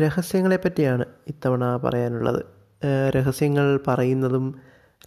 [0.00, 2.44] രഹസ്യങ്ങളെ പറ്റിയാണ് ഇത്തവണ പറയാനുള്ളത്.
[3.10, 4.54] രഹസ്യങ്ങൾ പറയുന്നതും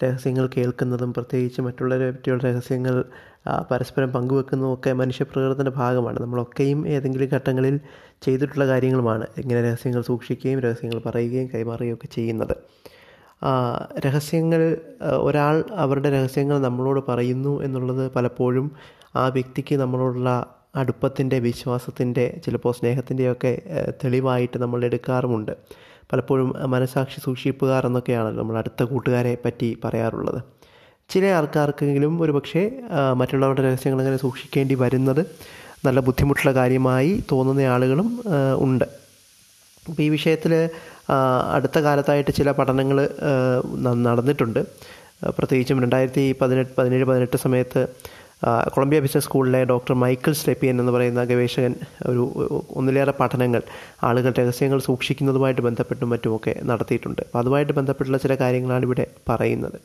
[0.04, 3.06] രഹസ്യങ്ങൾ കേൾക്കുന്നതും പ്രത്യേകിച്ച് മറ്റുള്ളവരെ പറ്റിയുള്ള രഹസ്യങ്ങൾ
[3.72, 6.20] പരസ്പരം പങ്കുവെക്കുന്നതും ഒക്കെ മനുഷ്യപ്രകൃതത്തിന്റെ ഭാഗമാണ്.
[6.22, 7.80] നമ്മളൊക്കെയും ഏതെങ്കിലും ഘട്ടങ്ങളിൽ
[8.22, 12.56] ചെയ്തിട്ടുള്ള കാര്യങ്ങളുമാണ് ഇങ്ങനെ രഹസ്യങ്ങൾ സൂക്ഷിക്കുകയും രഹസ്യങ്ങൾ പറയുകയും കൈമാറുകയും ഒക്കെ ചെയ്യുന്നത്.
[14.06, 14.78] രഹസ്യങ്ങൾ
[15.18, 18.72] ഒരാൾ അവരുടെ രഹസ്യങ്ങൾ നമ്മളോട് പറയുന്നു എന്നുള്ളത് പലപ്പോഴും
[19.16, 23.54] ആ വ്യക്തിക്ക് നമ്മളോടുള്ള അടുപ്പത്തിന്റെ വിശ്വാസത്തിന്റെ ചിലപ്പോൾ സ്നേഹത്തിന്റെയൊക്കെ
[24.04, 25.54] തെളിവായിട്ട് നമ്മൾ എടുക്കാറുമുണ്ട്.
[26.12, 30.40] പലപ്പോഴും മനസാക്ഷി സൂക്ഷിപ്പുകാർ എന്നൊക്കെയാണല്ലോ നമ്മൾ അടുത്ത കൂട്ടുകാരെ പറ്റി പറയാറുള്ളത്.
[31.10, 32.62] ചില ആൾക്കാർക്കെങ്കിലും ഒരു പക്ഷേ
[33.14, 35.22] മറ്റുള്ളവരുടെ രഹസ്യങ്ങൾ അങ്ങനെ സൂക്ഷിക്കേണ്ടി വരുന്നത്
[35.86, 38.10] നല്ല ബുദ്ധിമുട്ടുള്ള കാര്യമായി തോന്നുന്ന ആളുകളും
[38.66, 38.86] ഉണ്ട്.
[39.90, 40.54] അപ്പോൾ ഈ വിഷയത്തിൽ
[41.56, 42.98] അടുത്ത കാലത്തായിട്ട് ചില പഠനങ്ങൾ
[44.08, 44.62] നടന്നിട്ടുണ്ട്.
[45.38, 47.82] പ്രത്യേകിച്ചും രണ്ടായിരത്തി പതിനെട്ട് പതിനേഴ് പതിനെട്ട് സമയത്ത്
[48.44, 52.24] കൊളംബിയ ബിസിനസ് സ്കൂളിലെ ഡോക്ടർ മൈക്കിൾ സ്ലെപ്പിയൻ എന്ന് പറയുന്ന ഗവേഷകൻ ഒരു
[52.76, 53.62] ഒന്നിലേറെ പഠനങ്ങൾ
[54.04, 57.22] ആളുകൾ രഹസ്യങ്ങൾ സൂക്ഷിക്കുന്നതുമായിട്ട് ബന്ധപ്പെട്ടും മറ്റുമൊക്കെ നടത്തിയിട്ടുണ്ട്.
[57.22, 59.80] അപ്പോൾ അതുമായിട്ട് ബന്ധപ്പെട്ടുള്ള ചില കാര്യങ്ങളാണ് ഇവിടെ പറയുന്നത്.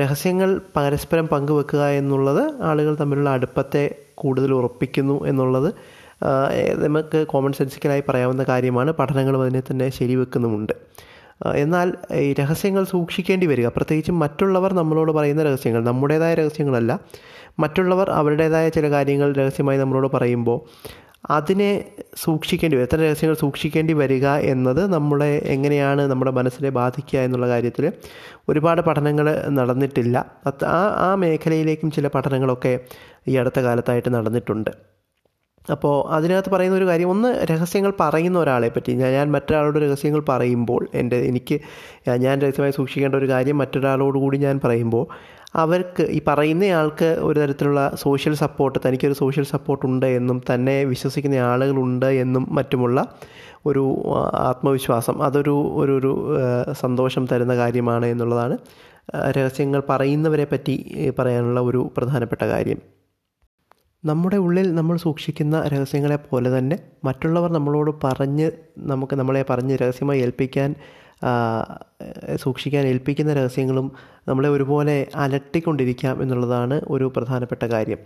[0.00, 5.68] രഹസ്യങ്ങൾ പരസ്പരം പങ്കുവെക്കുക എന്നുള്ളത് ആളുകൾ തമ്മിലുള്ള അടുപ്പത്തെ കൂടുതൽ ഉറപ്പിക്കുന്നു എന്നുള്ളത്
[6.78, 8.90] നമുക്ക് കോമൺ സെൻസിക്കലായി പറയാവുന്ന കാര്യമാണ്.
[8.92, 10.74] പഠനങ്ങളും അതിനെ തന്നെ ശരിവെക്കുന്നുമുണ്ട്.
[11.54, 13.66] എന്നാൽ ഈ രഹസ്യങ്ങൾ സൂക്ഷിക്കേണ്ടി വരിക.
[13.66, 17.00] പ്രത്യേകിച്ചും മറ്റുള്ളവർ നമ്മളോട് പറയുന്ന രഹസ്യങ്ങൾ നമ്മുടേതായ രഹസ്യങ്ങളല്ല.
[17.58, 20.60] മറ്റുള്ളവർ അവരുടേതായ ചില കാര്യങ്ങൾ രഹസ്യമായി നമ്മളോട് പറയുമ്പോൾ
[21.30, 21.84] അതിനെ
[22.16, 27.92] സൂക്ഷിക്കേണ്ടി വരും എത്ര രഹസ്യങ്ങൾ സൂക്ഷിക്കേണ്ടി വരിക എന്നത് നമ്മളെ എങ്ങനെയാണ് നമ്മുടെ മനസ്സിനെ ബാധിക്കുക എന്നുള്ള കാര്യത്തിൽ
[28.48, 30.26] ഒരുപാട് പഠനങ്ങൾ നടന്നിട്ടില്ല.
[30.64, 32.80] ആ ആ മേഖലയിലേക്കും ചില പഠനങ്ങളൊക്കെ
[33.28, 34.70] ഈ അടുത്ത കാലത്തായിട്ട് നടന്നിട്ടുണ്ട്.
[35.70, 40.88] അപ്പോൾ അതിനകത്ത് പറയുന്ന ഒരു കാര്യം ഒന്ന് രഹസ്യങ്ങൾ പറയുന്ന ഒരാളെ പറ്റി ഞാൻ ഞാൻ മറ്റൊരാളോട് രഹസ്യങ്ങൾ പറയുമ്പോൾ
[40.94, 41.60] എന്റെ എനിക്ക്
[42.08, 45.06] ഞാൻ രഹസ്യമായി സൂക്ഷിക്കേണ്ട ഒരു കാര്യം മറ്റൊരാളോട് കൂടി ഞാൻ പറയുമ്പോൾ
[45.56, 52.06] അവർക്ക് ഈ പറയുന്നയാൾക്ക് ഒരു തരത്തിലുള്ള സോഷ്യൽ സപ്പോർട്ട് തനിക്കൊരു സോഷ്യൽ സപ്പോർട്ട് ഉണ്ട് എന്നും തന്നെ വിശ്വസിക്കുന്ന ആളുകളുണ്ട്
[52.06, 53.06] എന്നും മറ്റുമുള്ള
[53.66, 56.14] ഒരു ആത്മവിശ്വാസം അതൊരു ഒരു ഒരു
[56.72, 58.58] സന്തോഷം തരുന്ന കാര്യമാണ് എന്നുള്ളതാണ്
[59.28, 63.01] രഹസ്യങ്ങൾ പറയുന്നവരെ പറ്റി പറയാനുള്ള ഒരു പ്രധാനപ്പെട്ട കാര്യം.
[64.04, 68.46] നമ്മുടെ ഉള്ളിൽ നമ്മൾ സൂക്ഷിക്കുന്ന രഹസ്യങ്ങളെ പോലെ തന്നെ മറ്റുള്ളവർ നമ്മളോട് പറഞ്ഞ്
[68.82, 70.70] നമുക്ക് നമ്മളെ പറഞ്ഞ് രഹസ്യമായി ഏൽപ്പിക്കാൻ
[72.36, 73.92] സൂക്ഷിക്കാൻ ഏൽപ്പിക്കുന്ന രഹസ്യങ്ങളും
[74.28, 77.98] നമ്മളെ ഒരുപോലെ അലട്ടിക്കൊണ്ടിരിക്കാം എന്നുള്ളതാണ് ഒരു പ്രധാനപ്പെട്ട കാര്യം.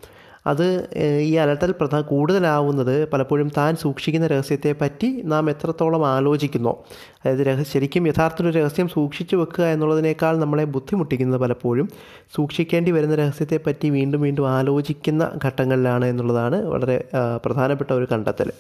[0.47, 0.89] അത്
[1.21, 6.77] ഈ അലട്ടൽ പ്രധാ കൂടുതലാവുന്നത് പലപ്പോഴും താൻ സൂക്ഷിക്കുന്ന രഹസ്യത്തെ പറ്റി നാം എത്രത്തോളം ആലോചിക്കുന്നു.
[7.25, 11.89] അതായത് രഹസ്യ ശരിക്കും യഥാർത്ഥത്തിൽ ഒരു രഹസ്യം സൂക്ഷിച്ചു വെക്കുക എന്നുള്ളതിനേക്കാൾ നമ്മളെ ബുദ്ധിമുട്ടിക്കുന്നത് പലപ്പോഴും
[12.37, 17.05] സൂക്ഷിക്കേണ്ടി വരുന്ന രഹസ്യത്തെ പറ്റി വീണ്ടും വീണ്ടും ആലോചിക്കുന്ന ഘട്ടങ്ങളിലാണ് എന്നുള്ളതാണ് വളരെ
[17.45, 18.53] പ്രധാനപ്പെട്ട ഒരു കണ്ടെത്തൽ.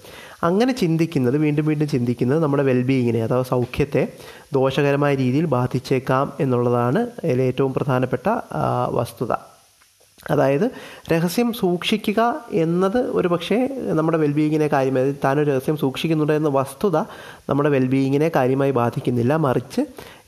[0.42, 4.08] അങ്ങനെ ചിന്തിക്കുന്നത് വീണ്ടും വീണ്ടും ചിന്തിക്കുന്നത് നമ്മുടെ വെൽബീയിങ്ങിനെ അഥവാ സൗഖ്യത്തെ
[4.52, 8.30] ദോഷകരമായ രീതിയിൽ ബാധിച്ചേക്കാം എന്നുള്ളതാണ് ഏറ്റവും പ്രധാനപ്പെട്ട
[8.90, 9.32] വസ്തുത.
[10.30, 10.70] അതായത്
[11.12, 16.96] രഹസ്യം സൂക്ഷിക്കുക എന്നത് ഒരു പക്ഷേ നമ്മുടെ വെൽബീയിങ്ങിനെ കാര്യമായി താനൊരു രഹസ്യം സൂക്ഷിക്കുന്നുണ്ട് എന്ന വസ്തുത
[17.48, 19.36] നമ്മുടെ വെൽബീയിങ്ങിനെ കാര്യമായി ബാധിക്കുന്നില്ല.
[19.36, 19.80] മറിച്ച്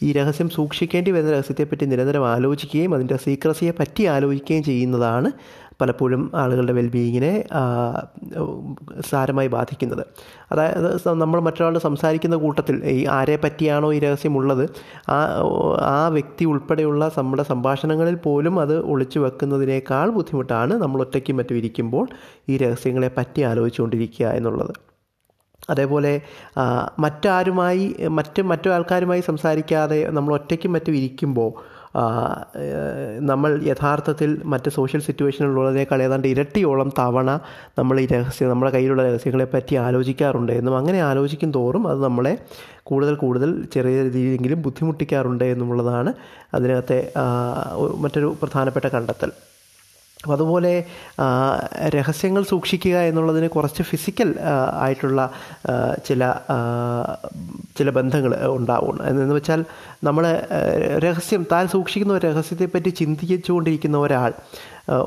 [0.02, 5.32] ഈ രഹസ്യം സൂക്ഷിക്കേണ്ടി വരുന്ന രഹസ്യത്തെപ്പറ്റി നിരന്തരം ആലോചിക്കുകയും അതിന്റെ സീക്രസിയെ പറ്റി ആലോചിക്കുകയും ചെയ്യുന്നതാണ്
[5.80, 7.32] പലപ്പോഴും ആളുകളുടെ വെൽബീയിങ്ങിനെ
[9.10, 10.02] സാരമായി ബാധിക്കുന്നത്.
[10.52, 14.64] അതായത് നമ്മൾ മറ്റൊരാളോട് സംസാരിക്കുന്ന കൂട്ടത്തിൽ ഈ ആരെ പറ്റിയാണോ ഈ രഹസ്യമുള്ളത്
[15.08, 15.18] ആ
[15.94, 22.06] ആ വ്യക്തി ഉൾപ്പെടെയുള്ള നമ്മുടെ സംഭാഷണങ്ങളിൽ പോലും അത് ഒളിച്ചു വെക്കുന്നതിനേക്കാൾ ബുദ്ധിമുട്ടാണ് നമ്മൾ ഒറ്റയ്ക്കും മറ്റും ഇരിക്കുമ്പോൾ
[22.48, 24.74] ഈ രഹസ്യങ്ങളെ പറ്റി ആലോചിച്ചുകൊണ്ടിരിക്കുക എന്നുള്ളത്.
[25.70, 26.12] അതേപോലെ
[26.98, 31.50] മറ്റാരുമായി മറ്റ് മറ്റു ആൾക്കാരുമായി സംസാരിക്കാതെ നമ്മൾ ഒറ്റയ്ക്കും മറ്റും ഇരിക്കുമ്പോൾ
[33.20, 37.40] നമ്മൾ യഥാർത്ഥത്തിൽ മറ്റ് സോഷ്യൽ സിറ്റുവേഷനിലുള്ളതിനേക്കാൾ ഏതാണ്ട് ഇരട്ടിയോളം തവണ
[37.78, 42.38] നമ്മൾ ഈ രഹസ്യം നമ്മുടെ കയ്യിലുള്ള രഹസ്യങ്ങളെ പറ്റി ആലോചിക്കാറുണ്ട് എന്നും അങ്ങനെ ആലോചിക്കും തോറും അത് നമ്മളെ
[42.82, 46.12] കൂടുതൽ കൂടുതൽ ചെറിയ രീതിയിലെങ്കിലും ബുദ്ധിമുട്ടിക്കാറുണ്ട് എന്നുള്ളതാണ്
[46.54, 47.12] അതിനകത്തെ
[47.98, 49.32] മറ്റൊരു പ്രധാനപ്പെട്ട കണ്ടെത്തൽ.
[50.22, 50.84] അപ്പോൾ അതുപോലെ
[51.88, 54.34] രഹസ്യങ്ങൾ സൂക്ഷിക്കുക എന്നുള്ളതിന് കുറച്ച് ഫിസിക്കൽ
[54.74, 55.30] ആയിട്ടുള്ള
[56.06, 56.34] ചില
[57.78, 59.08] ചില ബന്ധങ്ങൾ ഉണ്ടാവും.
[59.08, 59.64] എന്ന് വെച്ചാൽ
[60.04, 60.46] നമ്മൾ
[60.98, 64.32] രഹസ്യം താൻ സൂക്ഷിക്കുന്ന ഒരു രഹസ്യത്തെപ്പറ്റി ചിന്തിച്ചുകൊണ്ടിരിക്കുന്ന ഒരാൾ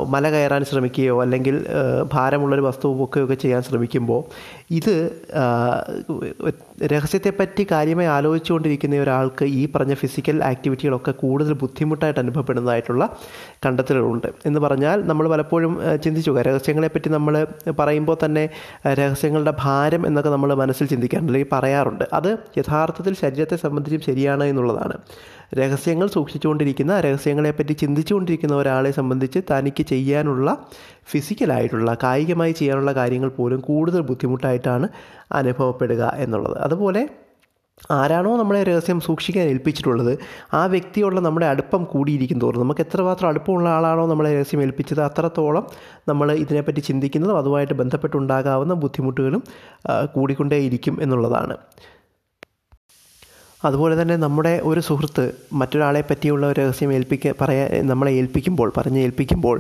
[0.07, 1.65] മല കയറാൻ ശ്രമിക്കുകയോ അല്ലെങ്കിൽ
[2.13, 4.23] ഭാരമുള്ളൊരു വസ്തു പൊക്കുകയൊക്കെ ചെയ്യാൻ ശ്രമിക്കുമ്പോൾ
[4.71, 5.11] ഇത്
[6.91, 13.17] രഹസ്യത്തെപ്പറ്റി കാര്യമായി ആലോചിച്ചുകൊണ്ടിരിക്കുന്ന ഒരാൾക്ക് ഈ പറഞ്ഞ ഫിസിക്കൽ ആക്ടിവിറ്റികളൊക്കെ കൂടുതൽ ബുദ്ധിമുട്ടായിട്ട് അനുഭവപ്പെടുന്നതായിട്ടുള്ള
[13.66, 14.28] കണ്ടെത്തലുകളുണ്ട്.
[14.45, 17.47] എന്ന് പറഞ്ഞാൽ നമ്മൾ പലപ്പോഴും ചിന്തിച്ചു രഹസ്യങ്ങളെപ്പറ്റി നമ്മൾ
[17.79, 18.49] പറയുമ്പോൾ തന്നെ
[18.87, 22.05] രഹസ്യങ്ങളുടെ ഭാരം എന്നൊക്കെ നമ്മൾ മനസ്സിൽ ചിന്തിക്കാറുണ്ട് അല്ലെങ്കിൽ പറയാറുണ്ട്.
[22.13, 24.93] അത് യഥാർത്ഥത്തിൽ ശരീരത്തെ സംബന്ധിച്ചും ശരിയാണ് എന്നുള്ളതാണ്.
[25.57, 30.57] രഹസ്യങ്ങൾ സൂക്ഷിച്ചുകൊണ്ടിരിക്കുന്ന രഹസ്യങ്ങളെപ്പറ്റി ചിന്തിച്ചുകൊണ്ടിരിക്കുന്ന ഒരാളെ സംബന്ധിച്ച് തനിക്ക് ചെയ്യാനുള്ള
[31.11, 34.87] ഫിസിക്കലായിട്ടുള്ള കായികമായി ചെയ്യാനുള്ള കാര്യങ്ങൾ പോലും കൂടുതൽ ബുദ്ധിമുട്ടായിട്ടാണ്
[35.31, 36.57] അനുഭവപ്പെടുക എന്നുള്ളത്.
[36.57, 37.07] അതുപോലെ
[37.91, 40.19] ആരാണോ നമ്മളെ രഹസ്യം സൂക്ഷിക്കാൻ ഏൽപ്പിച്ചിട്ടുള്ളത്
[40.53, 42.61] ആ വ്യക്തിയുള്ള നമ്മുടെ അടുപ്പം കൂടിയിരിക്കും തോറും.
[42.61, 45.67] നമുക്ക് എത്രമാത്രം അടുപ്പമുള്ള ആളാണോ നമ്മളെ രഹസ്യം ഏൽപ്പിച്ചത് അത്രത്തോളം
[46.07, 49.43] നമ്മൾ ഇതിനെപ്പറ്റി ചിന്തിക്കുന്നതും അതുമായിട്ട് ബന്ധപ്പെട്ടുണ്ടാകാവുന്ന ബുദ്ധിമുട്ടുകളും
[50.15, 51.57] കൂടിക്കൊണ്ടേയിരിക്കും എന്നുള്ളതാണ്.
[53.63, 55.23] അതുപോലെ തന്നെ നമ്മുടെ ഒരു സുഹൃത്ത്
[55.53, 59.58] മറ്റൊരാളെ പറ്റിയുള്ള ഒരു രഹസ്യം ഏൽപ്പിക്ക പറയാ നമ്മളെ ഏൽപ്പിക്കുമ്പോൾ പറഞ്ഞ് ഏൽപ്പിക്കുമ്പോൾ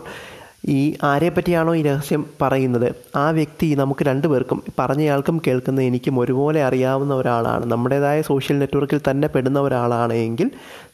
[0.69, 2.95] ഈ ആരെ പറ്റിയാണോ ഈ രഹസ്യം പറയുന്നത്?
[3.15, 7.65] ആ വ്യക്തി നമുക്ക് രണ്ടുപേർക്കും പറഞ്ഞയാൾക്കും കേൾക്കുന്ന എനിക്കും ഒരുപോലെ അറിയാവുന്ന ഒരാളാണ്.
[7.65, 10.51] നമ്മുടേതായ സോഷ്യൽ നെറ്റ്വർക്കിൽ തന്നെ പെടുന്ന ഒരാളാണ് എങ്കിൽ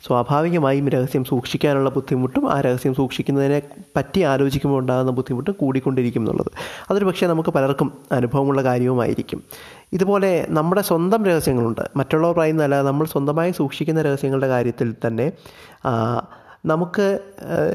[0.08, 3.62] സ്വാഭാവികമായും രഹസ്യം സൂക്ഷിക്കാനുള്ള ബുദ്ധിമുട്ടും ആ രഹസ്യം സൂക്ഷിക്കുന്നതിനെ
[3.96, 6.52] പറ്റി ആലോചിക്കുമ്പോൾ ഉണ്ടാകുന്ന ബുദ്ധിമുട്ട് കൂടിക്കൊണ്ടിരിക്കും എന്നുള്ളത്.
[6.90, 9.44] അതൊരു പക്ഷേ നമുക്ക് പലർക്കും അനുഭവമുള്ള കാര്യവുമായിരിക്കും.
[9.94, 11.82] ഇതുപോലെ നമ്മുടെ സ്വന്തം രഹസ്യങ്ങളുണ്ട്.
[11.96, 15.32] മറ്റുള്ളവർ പറയുന്നതല്ല നമ്മൾ സ്വന്തമായി സൂക്ഷിക്കുന്ന രഹസ്യങ്ങളുടെ കാര്യത്തിൽ തന്നെ
[16.72, 17.20] നമുക്ക്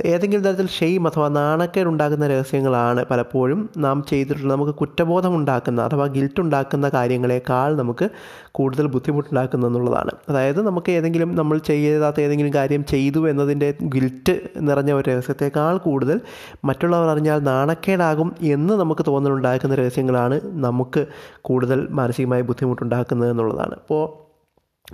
[0.05, 6.89] ഏതെങ്കിലും തരത്തിൽ ഷെയിം അഥവാ നാണക്കേടുണ്ടാക്കുന്ന രഹസ്യങ്ങളാണ് പലപ്പോഴും നാം ചെയ്തിട്ടുള്ള നമുക്ക് കുറ്റബോധം ഉണ്ടാക്കുന്ന അഥവാ ഗിൽറ്റ് ഉണ്ടാക്കുന്ന
[6.89, 8.11] കാര്യങ്ങളെക്കാൾ നമുക്ക്
[8.53, 10.11] കൂടുതൽ ബുദ്ധിമുട്ടുണ്ടാക്കുന്ന എന്നുള്ളതാണ്.
[10.29, 14.35] അതായത് നമുക്ക് ഏതെങ്കിലും നമ്മൾ ചെയ്യാത്ത ഏതെങ്കിലും കാര്യം ചെയ്തു എന്നതിന്റെ ഗിൽറ്റ്
[14.69, 16.21] നിറഞ്ഞ ഒരു രഹസ്യത്തെക്കാൾ കൂടുതൽ
[16.65, 21.05] മറ്റുള്ളവർ അറിഞ്ഞാൽ നാണക്കേടാകും എന്ന് നമുക്ക് തോന്നലുണ്ടാക്കുന്ന രഹസ്യങ്ങളാണ് നമുക്ക്
[21.43, 23.75] കൂടുതൽ മാനസികമായി ബുദ്ധിമുട്ടുണ്ടാക്കുന്നത് എന്നുള്ളതാണ്.
[23.75, 24.22] അപ്പോൾ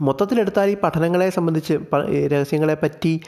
[0.00, 1.74] മൊത്തത്തിലെടുത്താൽ ഈ പഠനങ്ങളെ സംബന്ധിച്ച്
[2.32, 3.20] രഹസ്യങ്ങളെ പറ്റി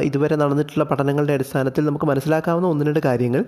[0.00, 3.44] ഇതുവരെ നടന്നിട്ടുള്ള പഠനങ്ങളുടെ അടിസ്ഥാനത്തിൽ നമുക്ക് മനസ്സിലാക്കാവുന്ന ഒന്ന് രണ്ട് കാര്യങ്ങൾ.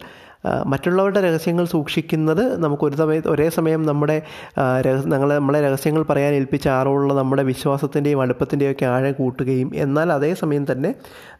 [0.66, 4.22] മറ്റുള്ളവരുടെ രഹസ്യങ്ങൾ സൂക്ഷിക്കുന്നത് നമുക്ക് ഒരു സമയത്ത് ഒരേ സമയം നമ്മുടെ
[5.06, 10.94] ഞങ്ങളെ നമ്മളെ രഹസ്യങ്ങൾ പറയാൻ ഏൽപ്പിച്ച ആളോടുള്ള നമ്മുടെ വിശ്വാസത്തിന്റെയും അടുപ്പത്തിന്റെയും ഒക്കെ ആഴം കൂട്ടുകയും എന്നാൽ അതേസമയം തന്നെ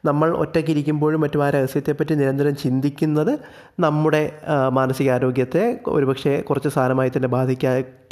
[0.05, 3.39] നമ്മൾ ഒറ്റയ്ക്കിരിക്കുമ്പോഴും മറ്റും ആ രഹസ്യത്തെപ്പറ്റി നിരന്തരം ചിന്തിക്കുന്നത്
[3.81, 4.33] നമ്മുടെ
[4.69, 7.29] മാനസികാരോഗ്യത്തെ ഒരുപക്ഷെ കുറച്ച് സാരമായി തന്നെ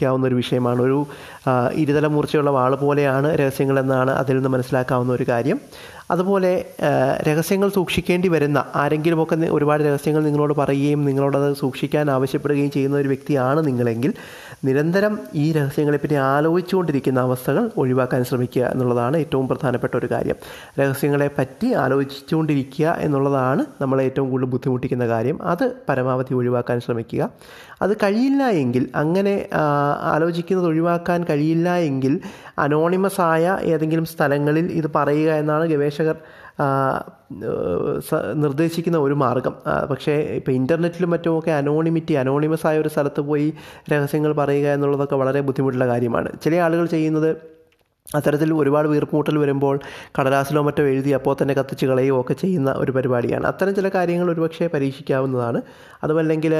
[0.03, 0.81] ബാധിക്കാവുന്ന ഒരു വിഷയമാണ്.
[0.89, 0.99] ഒരു
[1.83, 5.59] ഇരുതല മൂർച്ചയുള്ള വാൾ പോലെയാണ് രഹസ്യങ്ങളെന്നാണ് അതിൽ നിന്ന് മനസ്സിലാക്കാവുന്ന ഒരു കാര്യം.
[6.13, 6.53] അതുപോലെ
[7.29, 14.13] രഹസ്യങ്ങൾ സൂക്ഷിക്കേണ്ടി വരുന്ന ആരെങ്കിലുമൊക്കെ ഒരുപാട് രഹസ്യങ്ങൾ നിങ്ങളോട് പറയുകയും നിങ്ങളോടത് സൂക്ഷിക്കാൻ ആവശ്യപ്പെടുകയും ചെയ്യുന്ന ഒരു വ്യക്തിയാണ് നിങ്ങളെങ്കിൽ
[14.65, 20.37] നിരന്തരം ഈ രഹസ്യങ്ങളെപ്പറ്റി ആലോചിച്ചുകൊണ്ടിരിക്കുന്ന അവസ്ഥകൾ ഒഴിവാക്കാൻ ശ്രമിക്കുക എന്നുള്ളതാണ് ഏറ്റവും പ്രധാനപ്പെട്ട ഒരു കാര്യം.
[20.81, 25.39] രഹസ്യങ്ങളെ പറ്റി ആലോചിച്ചുകൊണ്ടിരിക്കുക എന്നുള്ളതാണ് നമ്മളെ ഏറ്റവും കൂടുതൽ ബുദ്ധിമുട്ടിക്കുന്ന കാര്യം.
[25.43, 27.31] അത് പരമാവധി ഒഴിവാക്കാൻ ശ്രമിക്കുക.
[27.83, 29.49] അത് കഴിയില്ല എങ്കിൽ അങ്ങനെ
[30.03, 32.21] ആലോചിക്കുന്നത് ഒഴിവാക്കാൻ കഴിയില്ല എങ്കിൽ
[32.59, 36.02] അനോണിമസ് ആയ ഏതെങ്കിലും സ്ഥലങ്ങളിൽ ഇത് പറയുക എന്നാണ് ഗവേഷകർ
[37.99, 39.55] സ- നിർദ്ദേശിക്കുന്ന ഒരു മാർഗം.
[39.91, 43.55] പക്ഷേ ഇപ്പോൾ ഇന്റർനെറ്റിലും മറ്റുമൊക്കെ അനോണിമിറ്റി അനോണിമസ് ആയ ഒരു സ്ഥലത്ത് പോയി
[43.93, 46.33] രഹസ്യങ്ങൾ പറയുക എന്നുള്ളതൊക്കെ വളരെ ബുദ്ധിമുട്ടുള്ള കാര്യമാണ്.
[46.45, 47.52] ചില ആളുകൾ ചെയ്യുന്നത്
[48.17, 49.81] അത്തരത്തിൽ ഒരുപാട് വീർപ്പുമുട്ടൽ വരുമ്പോൾ
[50.19, 53.47] കടലാസിലോ മറ്റോ എഴുതി അപ്പോൾ തന്നെ കത്തിച്ച് കളയുകയോ ഒക്കെ ചെയ്യുന്ന ഒരു പരിപാടിയാണ്.
[53.47, 55.63] അത്തരം ചില കാര്യങ്ങൾ ഒരുപക്ഷെ പരീക്ഷിക്കാവുന്നതാണ്.
[56.05, 56.55] അതുമല്ലെങ്കിൽ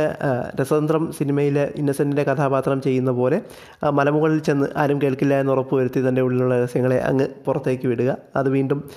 [0.61, 3.41] രസതന്ത്രം സിനിമയിലെ ഇന്നസെന്റിന്റെ കഥാപാത്രം ചെയ്യുന്ന പോലെ
[3.91, 8.17] മലമുകളിൽ ചെന്ന് ആരും കേൾക്കില്ല എന്ന് ഉറപ്പ് വരുത്തി തന്റെ ഉള്ളിലുള്ള രഹസ്യങ്ങളെ അങ്ങ് പുറത്തേക്ക് വിടുക.
[8.37, 8.91] അത് വീണ്ടും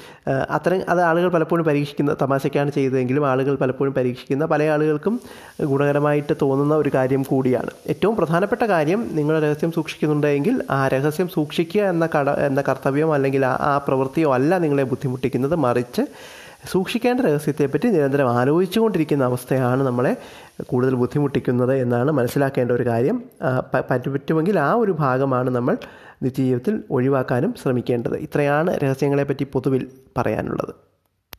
[0.49, 5.19] അത്തരം അത് ആളുകൾ പലപ്പോഴും പരീക്ഷിക്കുന്ന തമാശയ്ക്കാണ് ചെയ്തതെങ്കിലും ആളുകൾ പലപ്പോഴും പരീക്ഷിക്കുന്ന പല ആളുകൾക്കും
[5.63, 7.69] ഗുണകരമായിട്ട് തോന്നുന്ന ഒരു കാര്യം കൂടിയാണ്.
[7.89, 13.77] ഏറ്റവും പ്രധാനപ്പെട്ട കാര്യം നിങ്ങൾ രഹസ്യം സൂക്ഷിക്കുന്നുണ്ടെങ്കിൽ ആ രഹസ്യം സൂക്ഷിക്കുക എന്ന കട എന്ന കർത്തവ്യം അല്ലെങ്കിൽ ആ
[13.87, 15.55] പ്രവൃത്തിയോ അല്ല നിങ്ങളെ ബുദ്ധിമുട്ടിക്കുന്നത്.
[15.55, 16.01] മറിച്ച്
[16.71, 20.17] സൂക്ഷിക്കേണ്ട രഹസ്യത്തെപ്പറ്റി നിരന്തരം ആലോചിച്ചുകൊണ്ടിരിക്കുന്ന അവസ്ഥയാണ് നമ്മളെ
[20.63, 23.23] കൂടുതൽ ബുദ്ധിമുട്ടിക്കുന്നത് എന്നാണ് മനസ്സിലാക്കേണ്ട ഒരു കാര്യം.
[23.73, 25.77] പറ്റുമെങ്കിൽ ആ ഒരു ഭാഗമാണ് നമ്മൾ
[26.23, 28.17] നിത്യജീവിതത്തിൽ ഒഴിവാക്കാനും ശ്രമിക്കേണ്ടത്.
[28.17, 29.87] ഇത്രയാണ് രഹസ്യങ്ങളെപ്പറ്റി പൊതുവിൽ
[30.17, 30.84] പറയാനുള്ളത്.